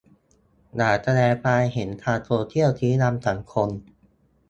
[0.75, 3.69] อย่าแสดงความเห็นทางโซเชียล ชี้นำสังคม